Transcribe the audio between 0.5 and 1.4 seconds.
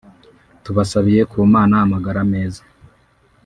tubasabiye ku